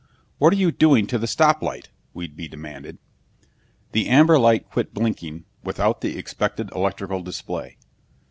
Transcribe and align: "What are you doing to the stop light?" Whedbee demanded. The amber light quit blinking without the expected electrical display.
"What 0.39 0.51
are 0.51 0.55
you 0.55 0.71
doing 0.71 1.05
to 1.05 1.19
the 1.19 1.27
stop 1.27 1.61
light?" 1.61 1.89
Whedbee 2.13 2.47
demanded. 2.47 2.97
The 3.91 4.09
amber 4.09 4.39
light 4.39 4.67
quit 4.67 4.95
blinking 4.95 5.45
without 5.63 6.01
the 6.01 6.17
expected 6.17 6.71
electrical 6.73 7.21
display. 7.21 7.77